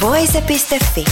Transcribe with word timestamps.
Voise.fi. 0.00 1.04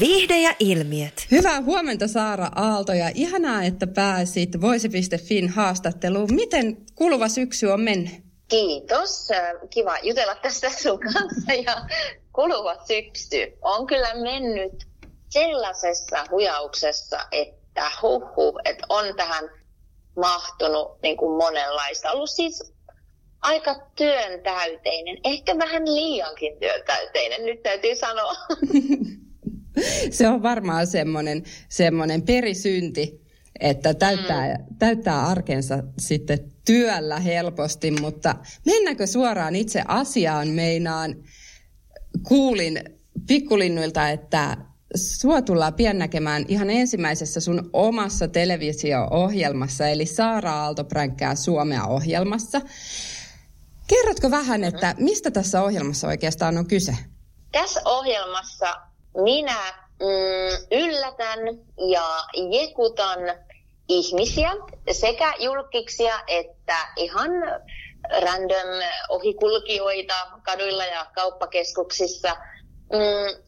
Viihde 0.00 0.38
ja 0.38 0.54
ilmiöt. 0.58 1.26
Hyvää 1.30 1.62
huomenta 1.62 2.08
Saara 2.08 2.48
Aalto 2.54 2.92
ja 2.92 3.10
ihanaa, 3.14 3.62
että 3.62 3.86
pääsit 3.86 4.60
Voise.fin 4.60 5.48
haastatteluun. 5.48 6.34
Miten 6.34 6.76
kuluva 6.94 7.28
syksy 7.28 7.66
on 7.66 7.80
mennyt? 7.80 8.12
Kiitos. 8.48 9.28
Kiva 9.70 9.98
jutella 10.02 10.34
tästä 10.34 10.70
sun 10.70 11.00
kanssa 11.00 11.52
ja 11.52 11.76
kuluva 12.32 12.76
syksy 12.86 13.58
on 13.62 13.86
kyllä 13.86 14.14
mennyt 14.14 14.86
sellaisessa 15.28 16.24
hujauksessa, 16.30 17.18
että 17.32 17.90
huhu, 18.02 18.60
että 18.64 18.86
on 18.88 19.16
tähän 19.16 19.50
mahtunut 20.16 21.02
niin 21.02 21.16
kuin 21.16 21.36
monenlaista. 21.36 22.10
Ollut 22.10 22.30
siis 22.30 22.72
aika 23.42 23.86
työntäyteinen, 23.96 25.18
ehkä 25.24 25.58
vähän 25.58 25.94
liiankin 25.94 26.58
työntäyteinen, 26.60 27.46
nyt 27.46 27.62
täytyy 27.62 27.94
sanoa. 27.94 28.34
Se 30.10 30.28
on 30.28 30.42
varmaan 30.42 30.86
semmoinen, 30.86 31.42
semmoinen 31.68 32.22
perisynti, 32.22 33.20
että 33.60 33.94
täyttää, 33.94 34.54
mm. 34.54 34.76
täyttää 34.78 35.26
arkensa 35.26 35.78
sitten 35.98 36.52
työllä 36.64 37.20
helposti, 37.20 37.90
mutta 37.90 38.34
mennäänkö 38.66 39.06
suoraan 39.06 39.56
itse 39.56 39.82
asiaan 39.88 40.48
meinaan? 40.48 41.14
Kuulin 42.28 42.80
pikkulinnuilta, 43.26 44.08
että 44.08 44.56
sua 44.94 45.42
tullaan 45.42 45.74
pian 45.74 45.98
näkemään 45.98 46.44
ihan 46.48 46.70
ensimmäisessä 46.70 47.40
sun 47.40 47.70
omassa 47.72 48.28
televisio-ohjelmassa, 48.28 49.88
eli 49.88 50.06
Saara 50.06 50.52
Aalto 50.52 50.84
pränkkää 50.84 51.34
Suomea 51.34 51.86
ohjelmassa. 51.86 52.60
Kerrotko 53.86 54.30
vähän, 54.30 54.64
että 54.64 54.94
mistä 54.98 55.30
tässä 55.30 55.62
ohjelmassa 55.62 56.08
oikeastaan 56.08 56.58
on 56.58 56.66
kyse? 56.66 56.92
Tässä 57.52 57.80
ohjelmassa 57.84 58.74
minä 59.14 59.58
mm, 60.00 60.78
yllätän 60.78 61.38
ja 61.90 62.24
jekutan 62.60 63.18
ihmisiä, 63.88 64.50
sekä 64.92 65.34
julkiksia 65.38 66.20
että 66.26 66.76
ihan 66.96 67.30
random 68.20 68.82
ohikulkijoita 69.08 70.14
kaduilla 70.42 70.84
ja 70.84 71.06
kauppakeskuksissa. 71.14 72.36
Mm, 72.92 73.42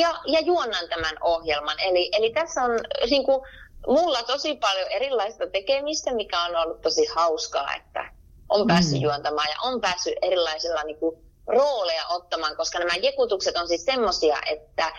ja, 0.00 0.20
ja 0.26 0.40
juonnan 0.40 0.88
tämän 0.88 1.16
ohjelman. 1.20 1.80
Eli, 1.80 2.10
eli 2.12 2.32
tässä 2.32 2.62
on 2.62 2.70
niin 3.10 3.24
kuin, 3.24 3.42
mulla 3.86 4.22
tosi 4.22 4.56
paljon 4.56 4.88
erilaista 4.90 5.46
tekemistä, 5.46 6.14
mikä 6.14 6.42
on 6.42 6.56
ollut 6.56 6.80
tosi 6.80 7.06
hauskaa, 7.14 7.74
että 7.74 8.17
on 8.48 8.66
päässyt 8.66 8.98
mm. 8.98 9.02
juontamaan 9.02 9.48
ja 9.48 9.56
on 9.62 9.80
päässyt 9.80 10.14
erilaisilla 10.22 10.82
niin 10.82 10.98
kuin, 10.98 11.28
rooleja 11.48 12.06
ottamaan, 12.08 12.56
koska 12.56 12.78
nämä 12.78 12.94
jekutukset 13.02 13.56
on 13.56 13.68
siis 13.68 13.84
semmoisia, 13.84 14.36
että 14.46 14.92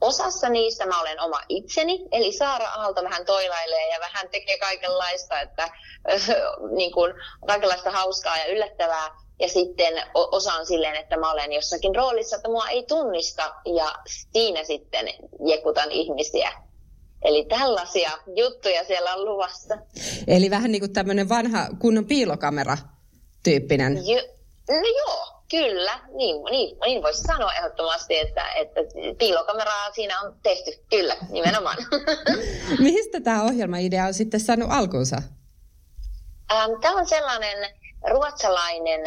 osassa 0.00 0.48
niistä 0.48 0.86
mä 0.86 1.00
olen 1.00 1.20
oma 1.20 1.40
itseni, 1.48 2.08
eli 2.12 2.32
Saara 2.32 2.68
Aalto 2.68 3.04
vähän 3.04 3.24
toilailee 3.24 3.88
ja 3.92 4.00
vähän 4.00 4.28
tekee 4.30 4.58
kaikenlaista, 4.58 5.40
että 5.40 5.68
niin 6.76 6.92
kuin, 6.92 7.14
kaikenlaista 7.46 7.90
hauskaa 7.90 8.38
ja 8.38 8.46
yllättävää. 8.46 9.26
Ja 9.40 9.48
sitten 9.48 9.94
osa 10.14 10.54
on 10.54 10.66
silleen, 10.66 10.96
että 10.96 11.16
mä 11.16 11.32
olen 11.32 11.52
jossakin 11.52 11.94
roolissa, 11.94 12.36
että 12.36 12.48
mua 12.48 12.68
ei 12.68 12.82
tunnista 12.82 13.54
ja 13.76 13.94
siinä 14.32 14.64
sitten 14.64 15.06
jekutan 15.48 15.90
ihmisiä. 15.90 16.52
Eli 17.22 17.44
tällaisia 17.44 18.10
juttuja 18.36 18.84
siellä 18.84 19.14
on 19.14 19.24
luvassa. 19.24 19.78
Eli 20.26 20.50
vähän 20.50 20.72
niin 20.72 20.80
kuin 20.80 20.92
tämmöinen 20.92 21.28
vanha 21.28 21.66
kunnon 21.78 22.04
piilokamera 22.04 22.76
tyyppinen. 23.50 24.06
Jo, 24.06 24.16
no 24.68 24.88
joo, 24.98 25.42
kyllä. 25.50 26.00
Niin, 26.14 26.44
niin, 26.50 26.76
niin 26.84 27.02
voisi 27.02 27.22
sanoa 27.22 27.54
ehdottomasti, 27.54 28.18
että, 28.18 28.52
että 28.52 28.80
piilokameraa 29.18 29.92
siinä 29.92 30.20
on 30.20 30.36
tehty. 30.42 30.70
Kyllä, 30.90 31.16
nimenomaan. 31.30 31.76
Mistä 32.78 33.20
tämä 33.20 33.42
ohjelmaidea 33.42 34.04
on 34.04 34.14
sitten 34.14 34.40
saanut 34.40 34.68
alkunsa? 34.72 35.16
Ähm, 36.52 36.70
tämä 36.80 36.94
on 36.94 37.08
sellainen 37.08 37.58
ruotsalainen 38.10 39.00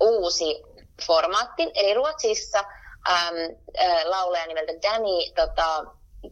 uusi 0.00 0.62
formaatti. 1.06 1.70
Eli 1.74 1.94
Ruotsissa 1.94 2.58
äm, 2.58 3.34
ä, 3.78 4.10
laulaja 4.10 4.46
nimeltä 4.46 4.72
Danny 4.82 5.32
tota, 5.34 5.84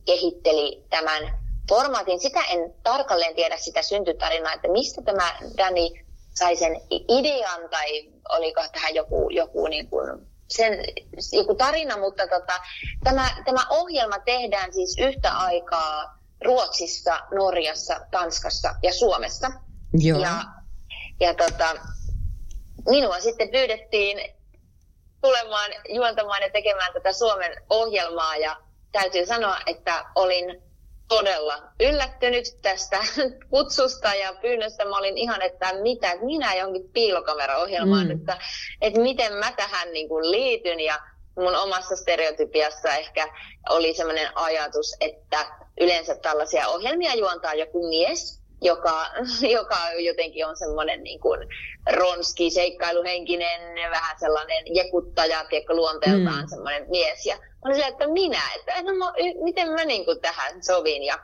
kehitteli 0.06 0.84
tämän 0.90 1.38
formaatin. 1.68 2.20
Sitä 2.20 2.40
en 2.40 2.74
tarkalleen 2.82 3.34
tiedä 3.34 3.56
sitä 3.56 3.82
syntytarinaa, 3.82 4.52
että 4.52 4.68
mistä 4.68 5.02
tämä 5.02 5.38
Danny 5.56 6.03
sai 6.34 6.56
sen 6.56 6.80
idean 6.90 7.70
tai 7.70 8.12
oliko 8.28 8.64
tähän 8.72 8.94
joku, 8.94 9.30
joku 9.30 9.66
niin 9.66 9.88
kuin 9.88 10.26
sen, 10.48 10.84
joku 11.32 11.54
tarina, 11.54 11.98
mutta 11.98 12.26
tota, 12.26 12.60
tämä, 13.04 13.28
tämä 13.44 13.66
ohjelma 13.70 14.18
tehdään 14.18 14.72
siis 14.72 14.96
yhtä 14.98 15.32
aikaa 15.32 16.18
Ruotsissa, 16.44 17.20
Norjassa, 17.34 18.00
Tanskassa 18.10 18.74
ja 18.82 18.92
Suomessa. 18.92 19.50
Joo. 19.92 20.20
Ja, 20.20 20.44
ja 21.20 21.34
tota, 21.34 21.74
minua 22.88 23.20
sitten 23.20 23.50
pyydettiin 23.50 24.18
tulemaan 25.20 25.70
juontamaan 25.88 26.42
ja 26.42 26.50
tekemään 26.50 26.92
tätä 26.92 27.12
Suomen 27.12 27.52
ohjelmaa 27.70 28.36
ja 28.36 28.56
täytyy 28.92 29.26
sanoa, 29.26 29.56
että 29.66 30.04
olin 30.14 30.62
todella 31.08 31.62
yllättynyt 31.80 32.44
tästä 32.62 32.98
kutsusta 33.50 34.14
ja 34.14 34.34
pyynnöstä. 34.42 34.84
Mä 34.84 34.96
olin 34.96 35.18
ihan, 35.18 35.42
että 35.42 35.72
mitä, 35.82 36.10
että 36.12 36.24
minä 36.24 36.54
johonkin 36.54 36.90
piilokameraohjelmaan, 36.92 38.06
mm. 38.06 38.10
että, 38.10 38.38
että 38.80 39.00
miten 39.00 39.32
mä 39.32 39.52
tähän 39.52 39.92
niin 39.92 40.08
kuin 40.08 40.30
liityn 40.30 40.80
ja 40.80 41.00
mun 41.36 41.56
omassa 41.56 41.96
stereotypiassa 41.96 42.94
ehkä 42.94 43.28
oli 43.68 43.94
sellainen 43.94 44.28
ajatus, 44.34 44.96
että 45.00 45.46
yleensä 45.80 46.14
tällaisia 46.14 46.68
ohjelmia 46.68 47.14
juontaa 47.14 47.54
joku 47.54 47.88
mies, 47.88 48.43
joka, 48.62 49.06
joka 49.58 49.76
jotenkin 49.98 50.46
on 50.46 50.56
semmoinen 50.56 51.02
niin 51.02 51.20
kuin 51.20 51.40
ronski, 51.92 52.50
seikkailuhenkinen, 52.50 53.90
vähän 53.90 54.20
sellainen 54.20 54.74
jekuttaja, 54.74 55.44
tiedätkö, 55.44 55.74
luonteeltaan 55.74 56.42
mm. 56.42 56.48
semmoinen 56.48 56.86
mies. 56.90 57.26
Ja 57.26 57.38
oli 57.64 57.74
se, 57.74 57.86
että 57.86 58.08
minä, 58.08 58.42
että 58.56 58.82
no, 58.82 58.94
mä, 58.94 59.12
miten 59.44 59.68
mä 59.68 59.84
niin 59.84 60.04
kuin 60.04 60.20
tähän 60.20 60.64
sovin. 60.64 61.02
Ja, 61.02 61.18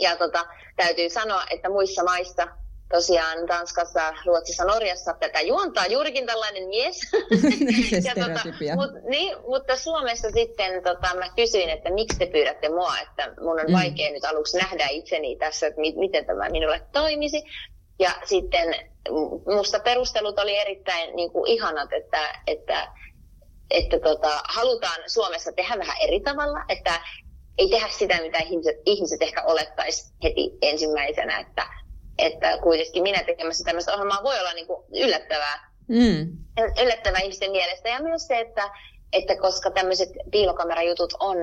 ja 0.00 0.16
tota, 0.16 0.46
täytyy 0.76 1.10
sanoa, 1.10 1.44
että 1.50 1.68
muissa 1.68 2.04
maissa 2.04 2.48
tosiaan 2.94 3.46
Tanskassa, 3.46 4.14
Ruotsissa, 4.26 4.64
Norjassa 4.64 5.14
tätä 5.20 5.40
juontaa 5.40 5.86
juurikin 5.86 6.26
tällainen 6.26 6.68
mies. 6.68 7.00
ja, 8.08 8.14
tota, 8.14 8.40
mut, 8.76 9.02
niin, 9.08 9.36
mutta 9.48 9.76
Suomessa 9.76 10.30
sitten 10.30 10.82
tota, 10.82 11.14
mä 11.14 11.28
kysyin, 11.36 11.70
että 11.70 11.90
miksi 11.90 12.18
te 12.18 12.26
pyydätte 12.26 12.68
mua, 12.68 12.98
että 12.98 13.34
mun 13.40 13.60
on 13.60 13.66
mm. 13.66 13.72
vaikea 13.72 14.10
nyt 14.10 14.24
aluksi 14.24 14.58
nähdä 14.58 14.86
itseni 14.90 15.36
tässä, 15.36 15.66
että 15.66 15.80
mi- 15.80 15.96
miten 15.96 16.26
tämä 16.26 16.48
minulle 16.48 16.80
toimisi. 16.92 17.42
Ja 17.98 18.10
sitten 18.24 18.74
musta 19.54 19.80
perustelut 19.80 20.38
oli 20.38 20.56
erittäin 20.56 21.16
niin 21.16 21.30
kuin 21.30 21.50
ihanat, 21.50 21.92
että, 21.92 22.40
että, 22.46 22.88
että 23.70 24.00
tota, 24.00 24.40
halutaan 24.48 25.00
Suomessa 25.06 25.52
tehdä 25.52 25.78
vähän 25.78 25.96
eri 26.00 26.20
tavalla, 26.20 26.58
että 26.68 27.00
ei 27.58 27.68
tehdä 27.68 27.88
sitä, 27.88 28.22
mitä 28.22 28.38
ihmiset, 28.38 28.76
ihmiset 28.86 29.22
ehkä 29.22 29.42
olettaisi 29.42 30.14
heti 30.22 30.58
ensimmäisenä, 30.62 31.38
että 31.38 31.66
että 32.18 32.58
kuitenkin 32.62 33.02
minä 33.02 33.22
tekemässä 33.24 33.64
tämmöistä 33.64 33.92
ohjelmaa 33.92 34.22
voi 34.22 34.40
olla 34.40 34.52
niin 34.52 34.66
kuin 34.66 34.84
yllättävää, 34.92 35.70
mm. 35.88 36.38
yllättävää 36.82 37.20
ihmisten 37.20 37.50
mielestä. 37.50 37.88
Ja 37.88 38.02
myös 38.02 38.26
se, 38.26 38.40
että, 38.40 38.70
että 39.12 39.36
koska 39.36 39.70
tämmöiset 39.70 40.08
piilokamerajutut 40.30 41.14
on 41.20 41.36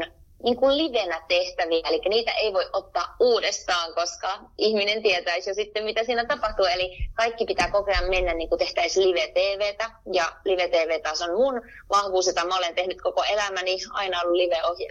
niin 0.43 0.57
kuin 0.57 0.77
livenä 0.77 1.21
tehtäviä, 1.27 1.81
eli 1.89 2.01
niitä 2.09 2.31
ei 2.31 2.53
voi 2.53 2.69
ottaa 2.73 3.15
uudestaan, 3.19 3.93
koska 3.93 4.39
ihminen 4.57 5.03
tietäisi 5.03 5.49
jo 5.49 5.53
sitten, 5.53 5.83
mitä 5.83 6.03
siinä 6.03 6.25
tapahtuu. 6.25 6.65
Eli 6.65 6.97
kaikki 7.13 7.45
pitää 7.45 7.71
koko 7.71 7.91
ajan 7.91 8.09
mennä, 8.09 8.33
niin 8.33 8.49
kuin 8.49 8.59
tehtäisiin 8.59 9.09
live-tvtä, 9.09 9.91
ja 10.13 10.31
live-tv 10.45 11.01
taas 11.01 11.21
on 11.21 11.35
mun 11.35 11.61
vahvuus, 11.89 12.27
jota 12.27 12.45
mä 12.45 12.57
olen 12.57 12.75
tehnyt 12.75 13.01
koko 13.01 13.23
elämäni, 13.23 13.77
aina 13.93 14.21
ollut 14.21 14.37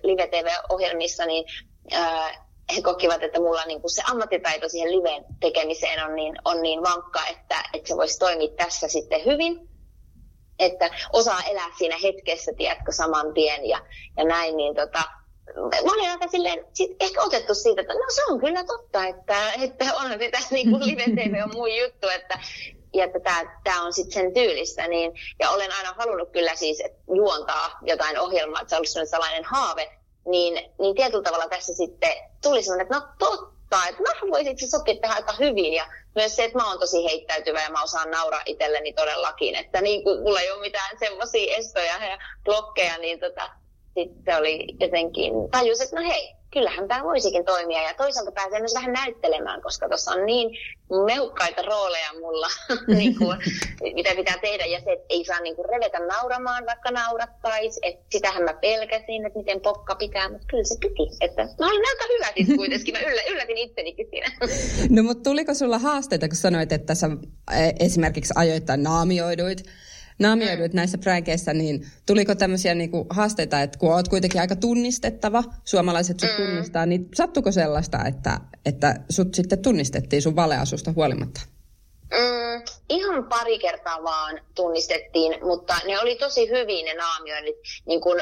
live-tv-ohjelmissa, 0.03 1.27
niin 1.27 1.45
ää, 1.93 2.50
he 2.77 2.83
kokivat, 2.83 3.23
että 3.23 3.41
mulla 3.41 3.65
niin 3.65 3.81
kuin 3.81 3.91
se 3.91 4.03
ammattitaito 4.11 4.69
siihen 4.69 4.93
liveen 4.93 5.25
tekemiseen 5.41 6.05
on 6.07 6.15
niin, 6.15 6.37
on 6.45 6.63
niin 6.63 6.83
vankka, 6.83 7.27
että, 7.27 7.65
että 7.73 7.89
se 7.89 7.97
voisi 7.97 8.19
toimia 8.19 8.49
tässä 8.57 8.89
sitten 8.89 9.25
hyvin. 9.25 9.69
että 10.59 10.91
osaa 11.13 11.43
elää 11.51 11.71
siinä 11.79 11.97
hetkessä, 12.03 12.53
tiedätkö, 12.57 12.93
saman 12.93 13.35
tien 13.35 13.69
ja, 13.69 13.81
ja 14.17 14.25
näin, 14.25 14.57
niin 14.57 14.75
tota, 14.75 15.03
mä 15.85 15.93
olin 15.93 16.11
aika 16.11 16.29
silleen, 16.29 16.67
sit 16.73 16.91
ehkä 17.01 17.23
otettu 17.23 17.55
siitä, 17.55 17.81
että 17.81 17.95
no 17.95 18.05
se 18.15 18.25
on 18.25 18.41
kyllä 18.41 18.65
totta, 18.65 19.07
että, 19.07 19.53
että 19.53 19.85
onhan 19.85 20.19
se 20.19 20.31
tässä 20.31 20.55
niin 20.55 20.71
kuin 20.71 20.87
live 20.87 21.03
TV 21.03 21.43
on 21.45 21.51
mun 21.55 21.77
juttu, 21.77 22.09
että, 22.09 22.39
ja 22.95 23.05
että 23.05 23.21
tämä 23.65 23.83
on 23.83 23.93
sitten 23.93 24.13
sen 24.13 24.35
tyylistä. 24.35 24.89
Niin, 24.89 25.13
ja 25.39 25.51
olen 25.51 25.73
aina 25.73 25.95
halunnut 25.99 26.31
kyllä 26.33 26.55
siis 26.55 26.81
että 26.81 27.03
juontaa 27.17 27.79
jotain 27.83 28.19
ohjelmaa, 28.19 28.61
että 28.61 28.71
se 28.71 28.77
olisi 28.77 29.07
sellainen 29.07 29.45
haave, 29.45 30.00
niin, 30.27 30.71
niin 30.79 30.95
tietyllä 30.95 31.23
tavalla 31.23 31.49
tässä 31.49 31.75
sitten 31.75 32.11
tuli 32.43 32.63
sellainen, 32.63 32.87
että 32.87 32.95
no 32.95 33.07
totta, 33.19 33.89
että 33.89 34.03
mä 34.03 34.31
voisin 34.31 34.59
se 34.59 34.67
sopia 34.67 34.95
tähän 35.01 35.17
aika 35.17 35.33
hyvin. 35.39 35.73
Ja 35.73 35.87
myös 36.15 36.37
se, 36.37 36.45
että 36.45 36.59
mä 36.59 36.69
oon 36.69 36.79
tosi 36.79 37.05
heittäytyvä 37.05 37.63
ja 37.63 37.71
mä 37.71 37.83
osaan 37.83 38.11
nauraa 38.11 38.43
itselleni 38.47 38.93
todellakin, 38.93 39.55
että 39.55 39.81
niin 39.81 40.05
kuin 40.05 40.23
mulla 40.23 40.41
ei 40.41 40.51
ole 40.51 40.61
mitään 40.61 40.99
semmoisia 40.99 41.57
estoja 41.57 42.05
ja 42.07 42.19
blokkeja, 42.45 42.99
niin 42.99 43.21
tota, 43.21 43.51
sitten 43.95 44.37
oli 44.37 44.67
jotenkin, 44.81 45.33
tajus, 45.51 45.81
että 45.81 45.97
no 45.97 46.09
hei, 46.09 46.35
kyllähän 46.51 46.89
tämä 46.89 47.05
voisikin 47.05 47.45
toimia. 47.45 47.83
Ja 47.83 47.95
toisaalta 47.95 48.33
pääsee 48.33 48.59
myös 48.59 48.75
vähän 48.75 48.93
näyttelemään, 48.93 49.63
koska 49.63 49.89
tuossa 49.89 50.11
on 50.11 50.27
niin 50.27 50.51
mehukkaita 51.07 51.63
rooleja 51.63 52.13
mulla, 52.21 52.49
niin 52.99 53.19
kuin, 53.19 53.39
mitä 53.95 54.11
pitää 54.17 54.39
tehdä. 54.41 54.67
Ja 54.67 54.81
se, 54.81 54.93
että 54.93 55.07
ei 55.09 55.25
saa 55.25 55.41
niin 55.41 55.57
kuin 55.57 55.69
revetä 55.69 55.99
nauramaan, 55.99 56.67
vaikka 56.67 56.91
naurattaisi. 56.91 57.81
Että 57.83 58.05
sitähän 58.11 58.43
mä 58.43 58.55
pelkäsin, 58.55 59.27
että 59.27 59.39
miten 59.39 59.61
pokka 59.61 59.95
pitää, 59.95 60.29
mutta 60.29 60.47
kyllä 60.51 60.65
se 60.65 60.75
piti. 60.81 61.17
Että 61.21 61.43
mä 61.43 61.67
olin 61.67 61.85
aika 61.89 62.05
hyvä 62.13 62.33
siis 62.37 62.57
kuitenkin. 62.61 62.95
Mä 62.95 63.01
yllä, 63.01 63.23
yllätin 63.31 63.59
ittenikin 63.59 64.07
siinä. 64.11 64.27
No 64.91 65.03
mutta 65.03 65.31
tuliko 65.31 65.55
sulla 65.55 65.79
haasteita, 65.79 66.29
kun 66.29 66.37
sanoit, 66.37 66.73
että 66.73 66.95
sä 66.95 67.07
e, 67.53 67.87
esimerkiksi 67.87 68.35
ajoittain 68.37 68.83
naamioiduit 68.83 69.65
naamioidut 70.21 70.73
näissä 70.73 70.99
pränkeissä, 70.99 71.55
niin 71.55 71.87
tuliko 72.07 72.35
tämmöisiä 72.35 72.75
niinku 72.75 73.07
haasteita, 73.11 73.63
että 73.63 73.79
kun 73.79 73.93
oot 73.95 74.09
kuitenkin 74.09 74.41
aika 74.41 74.57
tunnistettava, 74.57 75.45
suomalaiset 75.65 76.21
sut 76.21 76.31
mm. 76.31 76.45
tunnistaa, 76.45 76.87
niin 76.87 77.09
sattuko 77.15 77.53
sellaista, 77.53 78.05
että, 78.09 78.41
että 78.67 78.95
sut 79.09 79.35
sitten 79.35 79.63
tunnistettiin 79.63 80.23
sun 80.23 80.37
valeasusta 80.37 80.93
huolimatta? 80.97 81.41
Mm, 82.11 82.63
ihan 82.89 83.25
pari 83.25 83.59
kertaa 83.59 84.03
vaan 84.03 84.41
tunnistettiin, 84.55 85.47
mutta 85.47 85.75
ne 85.87 86.01
oli 86.01 86.17
tosi 86.17 86.51
hyvin 86.51 86.85
ne 86.85 86.95
naamioinnit, 86.95 87.57
niin 87.87 88.01
kuin 88.01 88.21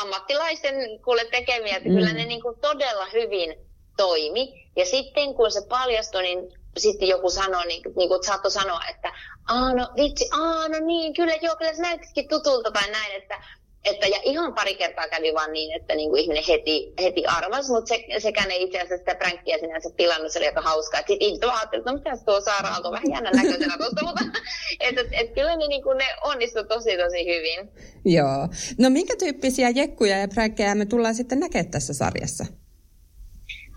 ammattilaisten 0.00 0.74
kuule 1.04 1.24
tekemiä, 1.24 1.76
että 1.76 1.88
mm. 1.88 1.94
kyllä 1.94 2.12
ne 2.12 2.24
niin 2.24 2.42
kuin 2.42 2.58
todella 2.60 3.06
hyvin 3.12 3.54
toimi. 3.96 4.70
Ja 4.76 4.86
sitten 4.86 5.34
kun 5.34 5.50
se 5.50 5.62
paljastui, 5.68 6.22
niin 6.22 6.38
sitten 6.78 7.08
joku 7.08 7.30
sanoi, 7.30 7.66
niin, 7.66 7.82
niin 7.96 8.08
kuin 8.08 8.24
saattoi 8.24 8.50
sanoa, 8.50 8.80
että 8.90 9.12
aa 9.48 9.74
no 9.74 9.90
vitsi, 9.96 10.28
aa 10.32 10.68
no 10.68 10.86
niin, 10.86 11.14
kyllä 11.14 11.34
joo, 11.42 11.56
kyllä 11.56 11.74
se 11.74 11.82
näyttikin 11.82 12.28
tutulta 12.28 12.70
tai 12.70 12.90
näin, 12.90 13.22
että, 13.22 13.44
että 13.84 14.06
ja 14.06 14.20
ihan 14.22 14.54
pari 14.54 14.74
kertaa 14.74 15.08
kävi 15.08 15.34
vaan 15.34 15.52
niin, 15.52 15.80
että 15.80 15.94
niin 15.94 16.10
kuin 16.10 16.22
ihminen 16.22 16.44
heti, 16.48 16.92
heti 17.02 17.26
arvasi, 17.26 17.72
mutta 17.72 17.88
se, 17.88 18.04
sekään 18.18 18.50
ei 18.50 18.62
itse 18.62 18.78
asiassa 18.78 18.96
sitä 18.96 19.14
pränkkiä 19.14 19.58
sinänsä 19.58 19.90
tilannut, 19.96 20.32
se 20.32 20.38
oli 20.38 20.46
aika 20.46 20.60
hauskaa. 20.60 21.00
Sitten 21.00 21.16
ihmiset 21.20 21.46
vaan 21.46 21.58
ajattelivat, 21.58 21.88
että 21.88 22.10
no 22.10 22.12
mitä 22.14 22.24
tuo 22.24 22.40
Saara 22.40 22.76
on 22.84 22.92
vähän 22.92 23.10
jännän 23.10 23.32
näköisenä 23.36 23.78
tuosta, 23.78 24.06
mutta 24.06 24.24
et, 24.80 24.98
et, 24.98 25.08
et, 25.12 25.34
kyllä 25.34 25.56
ne, 25.56 25.66
niin 25.66 25.82
kuin 25.82 25.98
ne 25.98 26.04
onnistu 26.24 26.64
tosi 26.64 26.96
tosi 26.96 27.26
hyvin. 27.26 27.70
Joo. 28.04 28.48
No 28.78 28.90
minkä 28.90 29.16
tyyppisiä 29.16 29.70
jekkuja 29.70 30.18
ja 30.18 30.28
pränkkejä 30.28 30.74
me 30.74 30.86
tullaan 30.86 31.14
sitten 31.14 31.40
näkemään 31.40 31.70
tässä 31.70 31.94
sarjassa? 31.94 32.61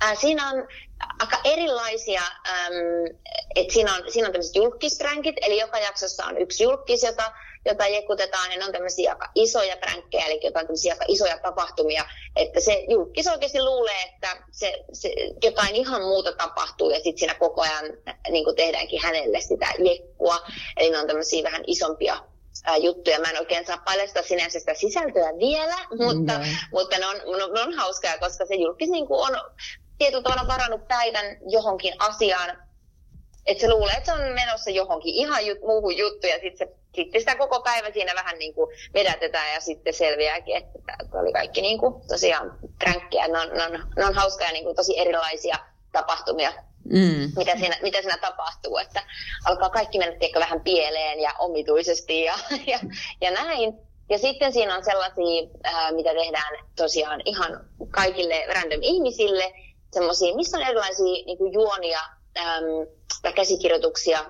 Äh, 0.03 0.17
siinä 0.17 0.49
on 0.49 0.67
aika 1.19 1.37
erilaisia, 1.43 2.21
ähm, 2.49 3.17
että 3.55 3.73
siinä 3.73 3.95
on, 3.95 4.11
siinä 4.11 4.27
on 4.27 4.31
tämmöiset 4.31 4.55
julkkispränkit, 4.55 5.35
eli 5.41 5.59
joka 5.59 5.79
jaksossa 5.79 6.25
on 6.25 6.37
yksi 6.37 6.63
julkis, 6.63 7.03
jota, 7.03 7.31
jota 7.65 7.87
jekutetaan, 7.87 8.51
ja 8.51 8.57
ne 8.57 8.65
on 8.65 8.71
tämmöisiä 8.71 9.11
aika 9.11 9.29
isoja 9.35 9.77
pränkkejä, 9.77 10.25
eli 10.25 10.39
jotain 10.43 10.65
tämmöisiä 10.65 10.93
aika 10.93 11.05
isoja 11.07 11.37
tapahtumia, 11.37 12.05
että 12.35 12.59
se 12.59 12.85
julkis 12.89 13.27
oikeasti 13.27 13.63
luulee, 13.63 14.01
että 14.01 14.37
se, 14.51 14.83
se 14.93 15.13
jotain 15.43 15.75
ihan 15.75 16.01
muuta 16.01 16.31
tapahtuu, 16.31 16.89
ja 16.89 16.95
sitten 16.95 17.17
siinä 17.17 17.35
koko 17.35 17.61
ajan 17.61 17.85
niin 18.29 18.55
tehdäänkin 18.55 19.01
hänelle 19.03 19.41
sitä 19.41 19.67
jekkua, 19.79 20.37
eli 20.77 20.89
ne 20.89 20.99
on 20.99 21.07
tämmöisiä 21.07 21.43
vähän 21.43 21.63
isompia 21.67 22.17
juttuja. 22.81 23.19
Mä 23.19 23.29
en 23.29 23.39
oikein 23.39 23.65
saa 23.65 23.81
paljastaa 23.85 24.23
sinänsä 24.23 24.59
sitä 24.59 24.73
sisältöä 24.73 25.33
vielä, 25.39 25.77
mutta, 25.97 26.33
mm. 26.39 26.45
mutta 26.71 26.97
ne, 26.97 27.05
on, 27.05 27.17
ne 27.53 27.61
on 27.61 27.73
hauskaa, 27.73 28.17
koska 28.17 28.45
se 28.45 28.55
julkis 28.55 28.89
niin 28.89 29.07
kuin 29.07 29.19
on 29.19 29.41
tietyllä 29.97 30.23
tavalla 30.23 30.47
varannut 30.47 30.87
päivän 30.87 31.25
johonkin 31.49 31.93
asiaan, 31.99 32.57
että 33.45 33.61
se 33.61 33.69
luulee, 33.69 33.93
että 33.93 34.05
se 34.05 34.13
on 34.13 34.33
menossa 34.33 34.69
johonkin 34.69 35.15
ihan 35.15 35.45
jut, 35.45 35.61
muuhun 35.61 35.97
juttuun 35.97 36.33
ja 36.33 36.39
sitten 36.39 36.67
sitten 36.95 37.21
sitä 37.21 37.35
koko 37.35 37.61
päivä 37.61 37.91
siinä 37.91 38.15
vähän 38.15 38.37
niin 38.39 38.53
kuin 38.53 38.75
vedätetään 38.93 39.53
ja 39.53 39.59
sitten 39.59 39.93
selviääkin, 39.93 40.55
että 40.55 40.79
tämä 40.87 41.21
oli 41.21 41.33
kaikki 41.33 41.61
niin 41.61 41.77
kuin 41.77 42.07
tosiaan 42.07 42.59
pränkkiä. 42.79 43.27
Ne 43.27 43.39
on, 43.39 43.49
ne 43.49 43.63
on, 43.63 43.71
ne 43.97 44.05
on 44.05 44.13
hauskaa 44.13 44.51
niin 44.51 44.63
kuin 44.63 44.75
tosi 44.75 44.99
erilaisia 44.99 45.55
tapahtumia, 45.91 46.53
mm. 46.83 47.31
mitä, 47.37 47.57
siinä, 47.59 47.77
mitä 47.81 48.01
siinä 48.01 48.17
tapahtuu. 48.17 48.77
Että 48.77 49.03
alkaa 49.45 49.69
kaikki 49.69 49.97
mennä 49.97 50.19
tiedätkö, 50.19 50.39
vähän 50.39 50.61
pieleen 50.61 51.19
ja 51.19 51.33
omituisesti 51.39 52.21
ja, 52.21 52.33
ja, 52.71 52.79
ja 53.21 53.31
näin. 53.31 53.73
Ja 54.09 54.17
sitten 54.17 54.53
siinä 54.53 54.75
on 54.75 54.85
sellaisia, 54.85 55.47
ää, 55.63 55.91
mitä 55.91 56.13
tehdään 56.13 56.65
tosiaan 56.75 57.21
ihan 57.25 57.65
kaikille 57.91 58.45
random 58.53 58.79
ihmisille, 58.81 59.53
semmoisia, 59.95 60.35
missä 60.35 60.57
on 60.57 60.63
erilaisia 60.63 61.25
niin 61.25 61.37
kuin 61.37 61.53
juonia 61.53 61.99
äm, 62.37 62.63
tai 63.21 63.33
käsikirjoituksia. 63.33 64.25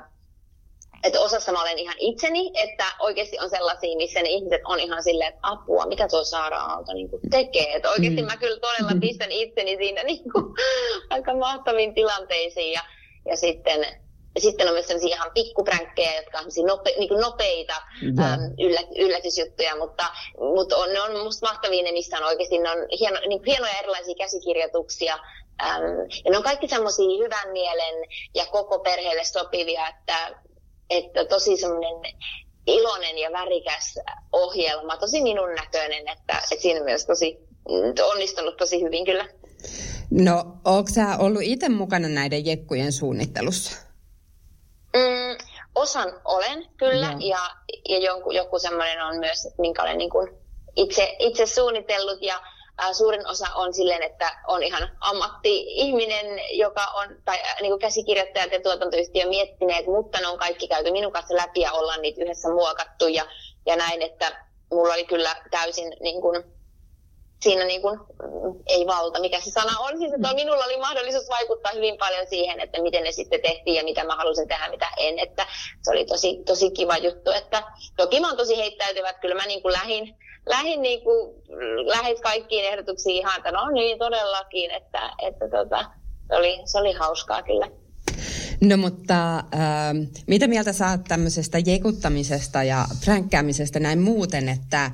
Että 1.04 1.20
osassa 1.20 1.52
mä 1.52 1.62
olen 1.62 1.80
ihan 1.80 1.96
itseni, 2.00 2.52
että 2.54 2.86
oikeasti 3.00 3.40
on 3.40 3.50
sellaisia, 3.50 3.98
missä 3.98 4.22
ne 4.22 4.30
ihmiset 4.30 4.62
on 4.66 4.80
ihan 4.80 5.04
silleen, 5.04 5.30
että 5.30 5.40
apua, 5.42 5.86
mitä 5.86 6.08
tuo 6.08 6.24
Saara 6.24 6.58
Aalto 6.58 6.94
niin 6.94 7.10
kuin 7.10 7.22
tekee. 7.30 7.76
Että 7.76 7.90
oikeasti 7.90 8.22
mm. 8.22 8.28
mä 8.28 8.38
kyllä 8.38 8.60
todella 8.60 9.00
pistän 9.02 9.32
itseni 9.32 9.78
siinä 9.78 10.04
niin 10.04 10.32
kuin, 10.32 10.46
aika 11.10 11.34
mahtaviin 11.34 11.94
tilanteisiin. 11.94 12.72
Ja, 12.72 12.82
ja 13.26 13.38
sitten 13.38 13.86
sitten 14.40 14.68
on 14.68 14.74
myös 14.74 14.88
sellaisia 14.88 15.16
ihan 15.16 15.32
pikkupränkkejä, 15.34 16.16
jotka 16.16 16.40
on 16.40 16.68
nope, 16.68 16.94
niin 16.98 17.08
kuin 17.08 17.22
nopeita 17.22 17.74
äm, 18.04 18.40
yllät, 18.60 18.88
yllätysjuttuja, 18.98 19.76
mutta, 19.76 20.06
mutta 20.56 20.78
on, 20.78 20.94
ne 20.94 21.02
on 21.02 21.24
musta 21.24 21.48
mahtavia 21.48 21.84
ne, 21.84 21.92
missä 21.92 22.18
on 22.18 22.24
oikeasti 22.24 22.58
ne 22.58 22.70
on 22.70 22.78
hieno, 23.00 23.20
niin 23.28 23.42
hienoja 23.46 23.80
erilaisia 23.80 24.16
käsikirjoituksia, 24.16 25.20
Ähm, 25.63 25.84
ja 26.25 26.31
ne 26.31 26.38
on 26.38 26.44
kaikki 26.44 26.68
semmoisia 26.68 27.24
hyvän 27.24 27.50
mielen 27.52 28.10
ja 28.36 28.46
koko 28.46 28.80
perheelle 28.80 29.24
sopivia, 29.24 29.88
että, 29.88 30.36
että 30.90 31.25
tosi 31.25 31.57
semmoinen 31.57 32.13
iloinen 32.68 33.18
ja 33.18 33.31
värikäs 33.31 34.00
ohjelma, 34.31 34.98
tosi 34.98 35.22
minun 35.22 35.56
näköinen, 35.56 36.07
että, 36.07 36.42
että 36.52 36.62
siinä 36.62 36.84
myös 36.84 37.06
tosi 37.06 37.38
onnistunut 38.04 38.57
tosi 38.57 38.81
hyvin 38.81 39.06
kyllä. 39.06 39.28
No, 40.12 40.45
onko 40.66 40.90
sä 40.94 41.18
ollut 41.19 41.42
itse 41.42 41.69
mukana 41.69 42.07
näiden 42.07 42.45
jekkujen 42.45 42.92
suunnittelussa? 42.92 43.78
Mm, 44.95 45.38
osan 45.76 46.21
olen 46.26 46.66
kyllä, 46.78 47.12
no. 47.12 47.18
ja, 47.19 47.40
ja 47.90 47.97
joku, 47.97 48.31
joku 48.31 48.59
semmoinen 48.59 49.02
on 49.02 49.19
myös, 49.19 49.47
minkä 49.57 49.83
olen 49.83 49.97
niin 49.97 50.09
kuin 50.09 50.30
itse, 50.76 51.16
itse 51.19 51.45
suunnitellut, 51.45 52.21
ja 52.21 52.42
suurin 52.94 53.28
osa 53.28 53.46
on 53.56 53.74
silleen, 53.74 54.04
että 54.04 54.38
on 54.48 54.64
ihan 54.64 54.90
ammatti-ihminen, 55.00 56.58
joka 56.58 56.86
on, 56.86 57.08
tai 57.26 57.38
ää, 57.38 57.58
niin 57.62 57.72
kuin 57.72 57.80
käsikirjoittajat 57.80 58.52
ja 58.52 58.62
tuotantoyhtiö 58.62 59.28
miettineet, 59.30 59.86
mutta 59.86 60.20
ne 60.20 60.28
on 60.28 60.38
kaikki 60.38 60.68
käyty 60.68 60.92
minun 60.92 61.12
kanssa 61.12 61.36
läpi 61.36 61.62
ja 61.62 61.72
ollaan 61.72 62.02
niitä 62.02 62.22
yhdessä 62.22 62.50
muokattu 62.50 63.08
ja, 63.08 63.26
ja 63.66 63.76
näin, 63.76 64.02
että 64.02 64.46
mulla 64.72 64.94
oli 64.94 65.06
kyllä 65.06 65.36
täysin 65.52 65.94
niin 66.00 66.22
kuin, 66.22 66.44
siinä 67.42 67.66
niin 67.66 67.82
kuin, 67.82 68.00
ei 68.68 68.88
valta, 68.88 69.20
mikä 69.20 69.40
se 69.40 69.52
sana 69.52 69.80
on, 69.80 69.98
siis 69.98 70.14
että 70.14 70.34
minulla 70.34 70.66
oli 70.66 70.78
mahdollisuus 70.78 71.30
vaikuttaa 71.30 71.72
hyvin 71.76 71.98
paljon 71.98 72.28
siihen, 72.28 72.60
että 72.60 72.82
miten 72.82 73.04
ne 73.04 73.12
sitten 73.12 73.42
tehtiin 73.42 73.76
ja 73.76 73.84
mitä 73.84 74.04
mä 74.04 74.16
halusin 74.16 74.48
tehdä, 74.48 74.70
mitä 74.70 74.88
en, 74.98 75.20
että 75.20 75.48
se 75.82 75.92
oli 75.92 76.06
tosi, 76.06 76.44
tosi 76.46 76.72
kiva 76.72 76.98
juttu, 76.98 77.32
että 77.32 77.64
toki 77.98 78.20
mä 78.20 78.28
oon 78.28 78.38
tosi 78.38 78.58
heittäytyvä, 78.58 79.10
että 79.10 79.22
kyllä 79.22 79.36
mä 79.36 79.46
niin 79.46 79.62
kuin 79.62 79.74
lähin, 79.74 80.18
lähin, 80.45 80.81
niin 80.81 81.02
kuin, 81.02 81.35
lähin 81.85 82.21
kaikkiin 82.21 82.66
ehdotuksiin 82.66 83.16
ihan, 83.16 83.37
että 83.37 83.52
no 83.52 83.69
niin 83.69 83.99
todellakin, 83.99 84.71
että, 84.71 85.11
että 85.28 85.49
tota, 85.49 85.92
se, 86.28 86.35
oli, 86.35 86.61
se 86.66 86.78
oli 86.78 86.94
hauskaa 86.94 87.44
kyllä. 87.44 87.68
No 88.61 88.78
mutta 88.78 89.37
äh, 89.37 89.44
mitä 90.28 90.47
mieltä 90.47 90.73
saat 90.73 91.04
tämmöisestä 91.07 91.59
jekuttamisesta 91.66 92.64
ja 92.64 92.85
pränkkäämisestä 93.06 93.80
näin 93.80 93.99
muuten, 93.99 94.49
että 94.49 94.92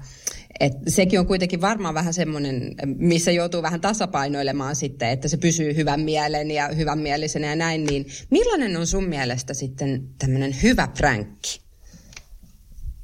et 0.59 0.73
sekin 0.87 1.19
on 1.19 1.27
kuitenkin 1.27 1.61
varmaan 1.61 1.93
vähän 1.93 2.13
semmoinen, 2.13 2.75
missä 2.85 3.31
joutuu 3.31 3.61
vähän 3.61 3.81
tasapainoilemaan 3.81 4.75
sitten, 4.75 5.09
että 5.09 5.27
se 5.27 5.37
pysyy 5.37 5.75
hyvän 5.75 5.99
mielen 5.99 6.51
ja 6.51 6.67
hyvän 6.67 6.99
mielisenä 6.99 7.47
ja 7.47 7.55
näin, 7.55 7.83
niin 7.83 8.05
millainen 8.29 8.77
on 8.77 8.87
sun 8.87 9.03
mielestä 9.03 9.53
sitten 9.53 10.09
tämmöinen 10.19 10.55
hyvä 10.63 10.87
pränkki? 10.97 11.61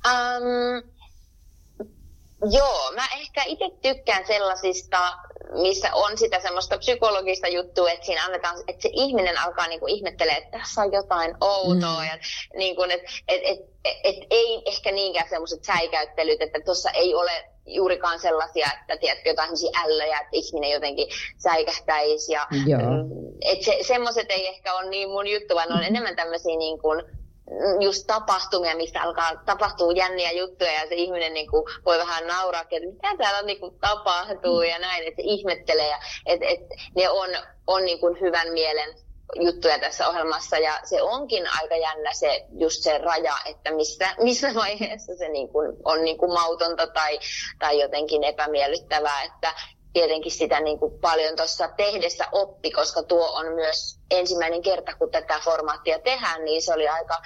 Um, 0.06 0.97
Joo, 2.51 2.92
mä 2.96 3.08
ehkä 3.20 3.44
itse 3.44 3.70
tykkään 3.82 4.27
sellaisista 4.27 5.13
missä 5.51 5.89
on 5.94 6.18
sitä 6.18 6.39
semmoista 6.39 6.77
psykologista 6.77 7.48
juttua, 7.48 7.92
että 7.92 8.06
siinä 8.06 8.25
annetaan, 8.25 8.56
että 8.68 8.82
se 8.82 8.89
ihminen 8.94 9.38
alkaa 9.38 9.68
niin 9.68 9.80
kuin 9.80 9.96
ihmettelee, 9.96 10.38
että 10.38 10.58
tässä 10.58 10.82
on 10.82 10.94
jotain 10.94 11.36
outoa. 11.42 12.01
Mm. 12.01 12.08
Ja 12.08 12.18
niin 12.58 12.75
kuin, 12.75 12.92
että 12.92 13.12
et, 13.27 13.42
et, 13.44 13.60
et, 13.86 13.98
et, 14.04 14.16
ei 14.30 14.62
ehkä 14.66 14.92
niinkään 14.92 15.30
semmoiset 15.30 15.63
säikäyttelyt, 15.63 16.42
että 16.42 16.60
tuossa 16.66 16.89
ei 16.89 17.16
ole 17.16 17.32
juurikaan 17.66 18.20
sellaisia, 18.20 18.68
että 18.82 18.98
tiedätkö, 18.98 19.30
jotain 19.30 19.51
ällöjä, 19.84 20.20
että 20.20 20.30
ihminen 20.32 20.72
jotenkin 20.72 21.08
säikähtäisi. 21.38 22.32
Ja, 22.32 22.48
mm, 22.51 22.60
että 23.42 23.66
se, 23.66 23.77
semmoiset 23.82 24.25
ei 24.30 24.48
ehkä 24.48 24.74
ole 24.74 24.89
niin 24.89 25.10
mun 25.10 25.27
juttu, 25.27 25.56
vaan 25.56 25.72
on 25.72 25.84
enemmän 25.84 26.16
tämmöisiä 26.16 26.58
niin 26.58 26.80
kuin, 26.80 27.04
just 27.80 28.08
tapahtumia, 28.08 28.75
missä 28.75 29.01
alkaa 29.01 29.32
tapahtuu 29.46 29.92
jänniä 29.92 30.32
juttuja 30.32 30.72
ja 30.72 30.88
se 30.89 30.96
ihminen 30.96 31.34
niin 31.34 31.51
kuin 31.51 31.63
voi 31.86 31.98
vähän 31.98 32.27
nauraa, 32.27 32.62
että 32.62 32.88
mitä 32.88 33.18
täällä 33.18 33.42
niin 33.42 33.60
kuin 33.60 33.80
tapahtuu 33.80 34.62
ja 34.62 34.80
näin, 34.80 35.08
että 35.08 35.22
se 35.22 35.27
ihmettelee. 35.27 35.88
Ja, 35.88 36.00
et, 36.25 36.39
et, 36.44 36.60
ne 36.96 37.10
on, 37.10 37.30
on 37.68 37.86
niin 37.86 38.00
kuin 38.00 38.22
hyvän 38.22 38.54
mielen 38.54 38.96
juttuja 39.36 39.80
tässä 39.80 40.08
ohjelmassa 40.08 40.58
ja 40.58 40.80
se 40.84 41.01
onkin 41.01 41.48
aika 41.62 41.75
jännä 41.75 42.13
se, 42.13 42.46
just 42.60 42.84
se 42.84 42.98
raja, 42.98 43.34
että 43.46 43.72
missä, 43.72 44.10
missä 44.18 44.56
vaiheessa 44.56 45.16
se 45.18 45.30
niin 45.30 45.50
kuin 45.50 45.77
on 45.86 46.04
niin 46.04 46.18
kuin 46.18 46.34
mautonta 46.34 46.88
tai, 46.88 47.20
tai 47.60 47.82
jotenkin 47.82 48.24
epämiellyttävää, 48.24 49.24
että 49.24 49.54
tietenkin 49.98 50.32
sitä 50.32 50.60
niin 50.60 50.80
kuin 50.80 51.00
paljon 51.00 51.36
tuossa 51.36 51.68
tehdessä 51.68 52.25
oppi, 52.32 52.72
koska 52.72 53.04
tuo 53.04 53.30
on 53.34 53.54
myös 53.54 54.00
ensimmäinen 54.12 54.62
kerta, 54.62 54.96
kun 54.96 55.12
tätä 55.12 55.39
formaattia 55.46 56.00
tehdään, 56.00 56.46
niin 56.46 56.62
se 56.62 56.74
oli 56.74 56.88
aika, 56.88 57.22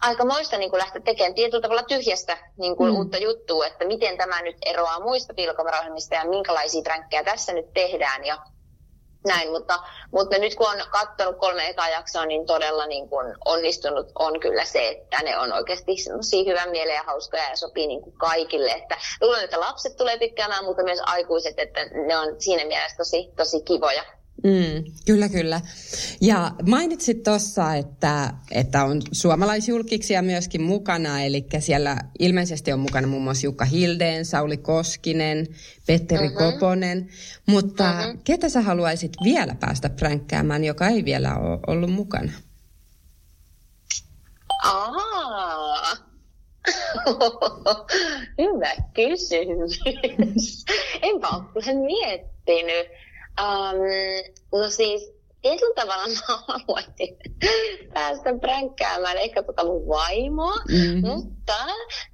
aika 0.00 0.24
moista 0.24 0.58
niin 0.58 0.70
kuin 0.70 0.80
lähteä 0.80 1.02
tekemään 1.02 1.34
tietyllä 1.34 1.62
tavalla 1.62 1.82
tyhjästä 1.82 2.38
niin 2.58 2.76
kuin 2.76 2.92
mm. 2.92 2.96
uutta 2.98 3.18
juttua, 3.18 3.66
että 3.66 3.84
miten 3.84 4.16
tämä 4.16 4.42
nyt 4.42 4.56
eroaa 4.66 5.00
muista 5.00 5.34
piilokameraohjelmista 5.34 6.14
ja 6.14 6.24
minkälaisia 6.24 6.82
tränkkejä 6.82 7.24
tässä 7.24 7.52
nyt 7.52 7.72
tehdään. 7.74 8.24
Ja 8.24 8.38
näin, 9.26 9.50
mutta, 9.50 9.78
mutta 10.12 10.38
nyt 10.38 10.54
kun 10.54 10.66
on 10.66 10.82
katsonut 10.90 11.38
kolme 11.38 11.68
ekaa 11.68 11.88
jaksoa, 11.88 12.26
niin 12.26 12.46
todella 12.46 12.86
niin 12.86 13.08
kuin 13.08 13.34
onnistunut 13.44 14.12
on 14.18 14.40
kyllä 14.40 14.64
se, 14.64 14.88
että 14.88 15.22
ne 15.22 15.38
on 15.38 15.52
oikeasti 15.52 15.96
semmoisia 15.96 16.44
hyvän 16.44 16.70
mieleen 16.70 16.96
ja 16.96 17.02
hauskoja 17.02 17.48
ja 17.48 17.56
sopii 17.56 17.86
niin 17.86 18.02
kuin 18.02 18.18
kaikille. 18.18 18.70
Että 18.70 18.96
luulen, 19.20 19.44
että 19.44 19.60
lapset 19.60 19.96
tulee 19.96 20.18
tykkäämään, 20.18 20.64
mutta 20.64 20.82
myös 20.82 21.00
aikuiset, 21.02 21.58
että 21.58 21.80
ne 21.84 22.18
on 22.18 22.40
siinä 22.40 22.64
mielessä 22.64 22.96
tosi, 22.96 23.32
tosi 23.36 23.62
kivoja. 23.62 24.19
Mm, 24.44 24.92
kyllä, 25.06 25.28
kyllä. 25.28 25.60
Ja 26.20 26.52
mainitsit 26.68 27.22
tuossa, 27.22 27.74
että, 27.74 28.34
että 28.50 28.84
on 28.84 29.02
suomalaisjulkiksia 29.12 30.22
myöskin 30.22 30.62
mukana, 30.62 31.22
eli 31.22 31.46
siellä 31.58 31.96
ilmeisesti 32.18 32.72
on 32.72 32.80
mukana 32.80 33.06
muun 33.06 33.22
muassa 33.22 33.46
Jukka 33.46 33.64
Hildeen, 33.64 34.24
Sauli 34.24 34.56
Koskinen, 34.56 35.46
Petteri 35.86 36.26
uh-huh. 36.26 36.52
Koponen, 36.52 37.08
mutta 37.46 37.90
uh-huh. 37.90 38.20
ketä 38.24 38.48
sä 38.48 38.60
haluaisit 38.60 39.12
vielä 39.24 39.54
päästä 39.60 39.90
pränkkäämään, 39.90 40.64
joka 40.64 40.88
ei 40.88 41.04
vielä 41.04 41.36
ole 41.36 41.58
ollut 41.66 41.92
mukana? 41.92 42.32
Aa, 44.64 45.96
hyvä 48.38 48.74
kysymys. 48.94 49.80
Enpä 51.02 51.28
ole 51.28 51.86
miettinyt. 51.86 52.86
Um, 53.40 54.60
no 54.60 54.70
siis 54.70 55.12
tietyllä 55.42 55.74
tavalla 55.74 56.06
mä 56.08 56.36
haluaisin 56.46 57.16
päästä 57.94 58.34
pränkkäämään 58.40 59.16
ehkä 59.16 59.42
tota 59.42 59.64
mun 59.64 59.88
vaimoa, 59.88 60.56
mm-hmm. 60.68 61.06
mutta 61.06 61.54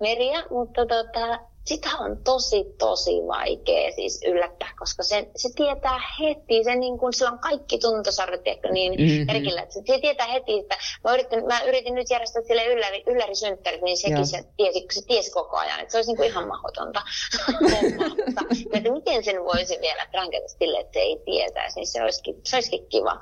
Meria, 0.00 0.42
mutta 0.50 0.86
tota, 0.86 1.40
sitä 1.66 1.88
on 2.00 2.18
tosi, 2.24 2.64
tosi 2.78 3.10
vaikea 3.10 3.92
siis 3.92 4.20
yllättää, 4.26 4.68
koska 4.78 5.02
se, 5.02 5.28
se 5.36 5.48
tietää 5.56 6.00
heti, 6.20 6.64
se 6.64 6.76
niin 6.76 6.98
kuin, 6.98 7.12
sillä 7.12 7.30
on 7.30 7.38
kaikki 7.38 7.78
tuntosarvet 7.78 8.40
niin 8.72 8.92
mm-hmm. 8.92 9.28
erkillä, 9.28 9.62
että 9.62 9.74
se, 9.74 9.82
se 9.86 9.98
tietää 10.00 10.26
heti, 10.26 10.58
että 10.58 10.76
mä 11.04 11.14
yritin, 11.14 11.46
mä 11.46 11.60
yritin 11.62 11.94
nyt 11.94 12.10
järjestää 12.10 12.42
sille 12.42 12.66
ylläri, 12.66 13.02
yllärisynttärit, 13.06 13.82
niin 13.82 13.98
sekin 13.98 14.26
se 14.26 14.44
tiesi, 14.56 14.86
se 14.92 15.06
tiesi 15.06 15.30
koko 15.30 15.56
ajan, 15.56 15.80
että 15.80 15.92
se 15.92 15.98
olisi 15.98 16.10
niin 16.10 16.16
kuin 16.16 16.28
ihan 16.28 16.48
mahdotonta 16.48 17.02
mutta 18.26 18.42
että 18.72 18.92
miten 18.92 19.24
sen 19.24 19.44
voisi 19.44 19.78
vielä 19.80 20.06
pranketa 20.10 20.48
sille, 20.48 20.80
että 20.80 20.92
se 20.92 20.98
ei 20.98 21.22
tietäisi, 21.24 21.80
niin 21.80 21.86
se 21.86 22.02
olisikin, 22.02 22.34
se 22.44 22.56
olisikin 22.56 22.86
kiva. 22.88 23.20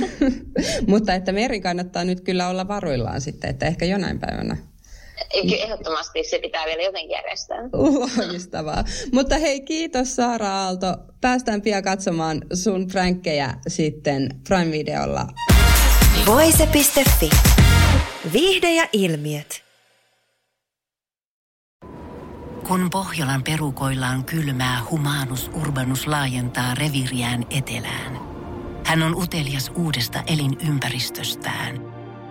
mutta 0.92 1.14
että 1.14 1.32
Meri 1.32 1.60
kannattaa 1.60 2.04
nyt 2.04 2.20
kyllä 2.20 2.48
olla 2.48 2.68
varuillaan 2.68 3.20
sitten, 3.20 3.50
että 3.50 3.66
ehkä 3.66 3.84
jonain 3.84 4.20
päivänä 4.20 4.71
Ehdottomasti 5.34 6.24
se 6.24 6.38
pitää 6.38 6.66
vielä 6.66 6.82
jotenkin 6.82 7.10
järjestää. 7.10 7.58
Loistavaa. 8.26 8.84
Mutta 9.12 9.38
hei, 9.38 9.60
kiitos 9.60 10.16
Saara 10.16 10.48
Aalto. 10.48 10.86
Päästään 11.20 11.62
pian 11.62 11.82
katsomaan 11.82 12.42
sun 12.54 12.86
prankkejä 12.86 13.54
sitten 13.68 14.40
Prime-videolla. 14.48 15.26
Voise.fi. 16.26 17.30
Viihde 18.32 18.74
ja 18.74 18.88
ilmiöt. 18.92 19.62
Kun 22.68 22.90
Pohjolan 22.90 23.42
perukoillaan 23.42 24.24
kylmää, 24.24 24.80
humanus 24.90 25.50
urbanus 25.60 26.06
laajentaa 26.06 26.74
reviriään 26.74 27.46
etelään. 27.50 28.18
Hän 28.86 29.02
on 29.02 29.14
utelias 29.14 29.72
uudesta 29.76 30.22
elinympäristöstään– 30.26 31.80